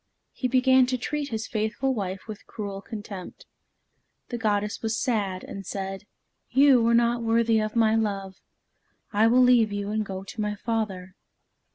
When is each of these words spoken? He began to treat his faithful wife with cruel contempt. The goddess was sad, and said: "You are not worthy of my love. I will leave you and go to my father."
He 0.31 0.47
began 0.47 0.87
to 0.87 0.97
treat 0.97 1.29
his 1.29 1.45
faithful 1.45 1.93
wife 1.93 2.27
with 2.27 2.47
cruel 2.47 2.81
contempt. 2.81 3.45
The 4.29 4.37
goddess 4.39 4.81
was 4.81 4.99
sad, 4.99 5.43
and 5.43 5.63
said: 5.63 6.05
"You 6.49 6.87
are 6.87 6.95
not 6.95 7.21
worthy 7.21 7.59
of 7.59 7.75
my 7.75 7.93
love. 7.93 8.41
I 9.13 9.27
will 9.27 9.43
leave 9.43 9.71
you 9.71 9.91
and 9.91 10.03
go 10.03 10.23
to 10.23 10.41
my 10.41 10.55
father." 10.55 11.13